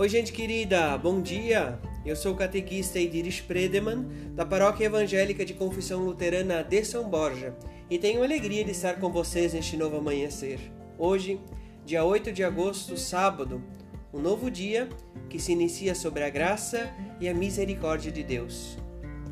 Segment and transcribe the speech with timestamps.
[0.00, 1.78] Oi, gente querida, bom dia!
[2.06, 7.54] Eu sou o catequista Ediris Predeman, da Paróquia Evangélica de Confissão Luterana de São Borja,
[7.90, 10.58] e tenho alegria de estar com vocês neste novo amanhecer.
[10.96, 11.38] Hoje,
[11.84, 13.62] dia 8 de agosto, sábado,
[14.10, 14.88] um novo dia
[15.28, 18.78] que se inicia sobre a graça e a misericórdia de Deus.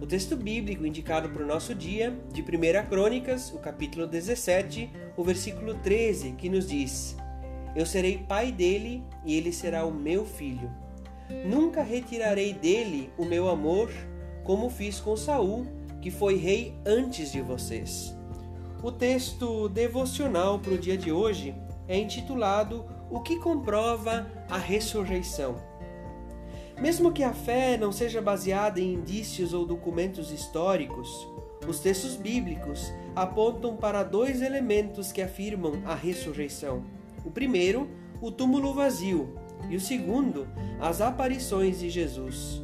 [0.00, 5.22] O texto bíblico indicado para o nosso dia, de 1 Crônicas, o capítulo 17, o
[5.22, 7.16] versículo 13, que nos diz:
[7.76, 10.72] Eu serei pai dele e ele será o meu filho.
[11.44, 13.92] Nunca retirarei dele o meu amor,
[14.44, 15.66] como fiz com Saul,
[16.00, 18.16] que foi rei antes de vocês.
[18.82, 21.54] O texto devocional para o dia de hoje
[21.86, 25.56] é intitulado O que comprova a ressurreição.
[26.80, 31.08] Mesmo que a fé não seja baseada em indícios ou documentos históricos,
[31.68, 36.82] os textos bíblicos apontam para dois elementos que afirmam a ressurreição.
[37.26, 37.90] O primeiro,
[38.22, 39.36] o túmulo vazio,
[39.68, 40.46] e o segundo,
[40.80, 42.62] as aparições de Jesus.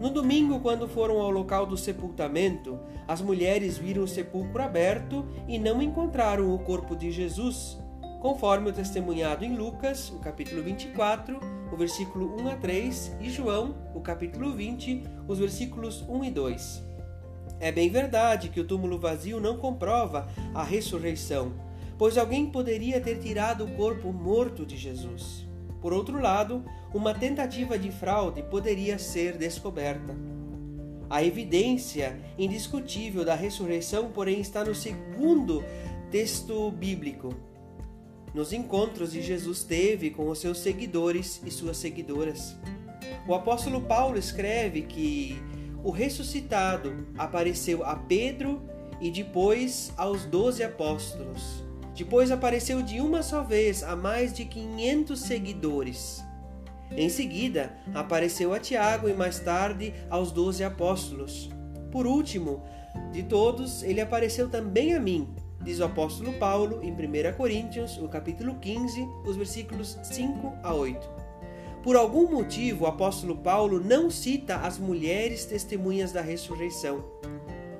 [0.00, 5.58] No domingo, quando foram ao local do sepultamento, as mulheres viram o sepulcro aberto e
[5.58, 7.78] não encontraram o corpo de Jesus,
[8.22, 11.38] conforme o testemunhado em Lucas, o capítulo 24,
[11.70, 16.82] o versículo 1 a 3, e João, o capítulo 20, os versículos 1 e 2.
[17.60, 21.52] É bem verdade que o túmulo vazio não comprova a ressurreição,
[21.98, 25.46] pois alguém poderia ter tirado o corpo morto de Jesus.
[25.80, 26.64] Por outro lado,
[26.94, 30.16] uma tentativa de fraude poderia ser descoberta.
[31.10, 35.62] A evidência indiscutível da ressurreição, porém, está no segundo
[36.10, 37.34] texto bíblico,
[38.32, 42.56] nos encontros que Jesus teve com os seus seguidores e suas seguidoras.
[43.28, 45.36] O apóstolo Paulo escreve que
[45.82, 48.62] o ressuscitado apareceu a Pedro
[49.00, 51.63] e depois aos doze apóstolos.
[51.94, 56.24] Depois apareceu de uma só vez a mais de 500 seguidores.
[56.90, 61.48] Em seguida, apareceu a Tiago e mais tarde aos doze apóstolos.
[61.90, 62.62] Por último,
[63.12, 65.28] de todos, ele apareceu também a mim,
[65.62, 71.24] diz o apóstolo Paulo em 1 Coríntios, o capítulo 15, os versículos 5 a 8.
[71.82, 77.04] Por algum motivo, o apóstolo Paulo não cita as mulheres testemunhas da ressurreição.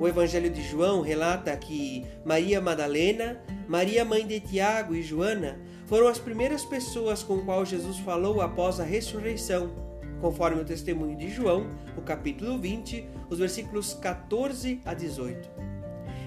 [0.00, 6.06] O Evangelho de João relata que Maria Madalena, Maria mãe de Tiago e Joana foram
[6.06, 9.72] as primeiras pessoas com qual Jesus falou após a ressurreição,
[10.20, 11.66] conforme o testemunho de João,
[11.96, 15.50] o capítulo 20, os versículos 14 a 18.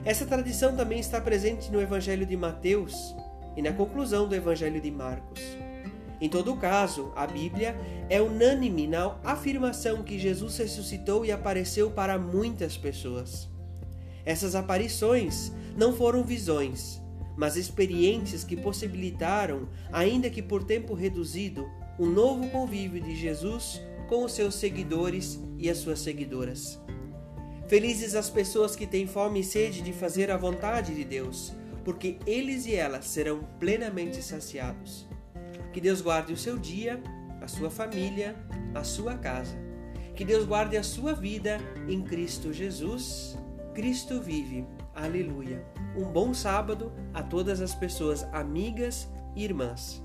[0.04, 3.16] Essa tradição também está presente no Evangelho de Mateus
[3.56, 5.40] e na conclusão do Evangelho de Marcos.
[6.20, 7.76] Em todo caso, a Bíblia
[8.10, 13.51] é unânime na afirmação que Jesus ressuscitou e apareceu para muitas pessoas.
[14.26, 17.02] Essas aparições não foram visões,
[17.36, 21.68] mas experiências que possibilitaram, ainda que por tempo reduzido,
[22.00, 26.80] um novo convívio de Jesus com os seus seguidores e as suas seguidoras.
[27.68, 31.54] Felizes as pessoas que têm fome e sede de fazer a vontade de Deus,
[31.86, 35.08] porque eles e elas serão plenamente saciados.
[35.72, 37.02] Que Deus guarde o seu dia,
[37.42, 38.36] a sua família,
[38.76, 39.58] a sua casa.
[40.16, 43.38] Que Deus guarde a sua vida em Cristo Jesus.
[43.74, 44.66] Cristo vive.
[44.94, 45.66] Aleluia.
[45.96, 50.04] Um bom sábado a todas as pessoas amigas e irmãs.